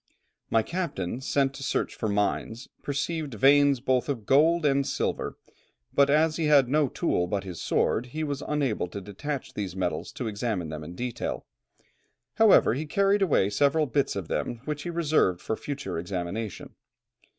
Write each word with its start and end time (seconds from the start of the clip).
My 0.49 0.63
captain, 0.63 1.21
sent 1.21 1.53
to 1.53 1.63
search 1.63 1.93
for 1.93 2.09
mines, 2.09 2.69
perceived 2.81 3.35
veins 3.35 3.79
both 3.79 4.09
of 4.09 4.25
gold 4.25 4.65
and 4.65 4.83
silver; 4.87 5.37
but 5.93 6.09
as 6.09 6.37
he 6.37 6.45
had 6.45 6.67
no 6.67 6.87
tool 6.89 7.27
but 7.27 7.43
his 7.43 7.61
sword, 7.61 8.07
he 8.07 8.23
was 8.23 8.41
unable 8.47 8.87
to 8.87 8.99
detach 8.99 9.53
these 9.53 9.75
metals 9.75 10.11
to 10.13 10.25
examine 10.25 10.69
them 10.69 10.83
in 10.83 10.95
detail; 10.95 11.45
however, 12.37 12.73
he 12.73 12.87
carried 12.87 13.21
away 13.21 13.51
several 13.51 13.85
bits 13.85 14.15
of 14.15 14.27
them 14.27 14.61
which 14.65 14.81
he 14.81 14.89
reserved 14.89 15.39
for 15.39 15.55
future 15.55 15.99
examination. 15.99 16.73